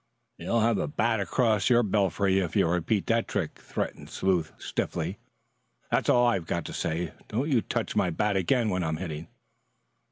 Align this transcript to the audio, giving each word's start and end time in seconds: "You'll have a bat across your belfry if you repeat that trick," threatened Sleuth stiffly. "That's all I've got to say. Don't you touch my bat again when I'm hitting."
"You'll 0.39 0.61
have 0.61 0.79
a 0.79 0.87
bat 0.87 1.19
across 1.19 1.69
your 1.69 1.83
belfry 1.83 2.39
if 2.39 2.55
you 2.55 2.67
repeat 2.67 3.05
that 3.05 3.27
trick," 3.27 3.59
threatened 3.59 4.09
Sleuth 4.09 4.51
stiffly. 4.57 5.19
"That's 5.91 6.09
all 6.09 6.25
I've 6.25 6.47
got 6.47 6.65
to 6.65 6.73
say. 6.73 7.11
Don't 7.27 7.49
you 7.51 7.61
touch 7.61 7.95
my 7.95 8.09
bat 8.09 8.35
again 8.35 8.71
when 8.71 8.83
I'm 8.83 8.97
hitting." 8.97 9.27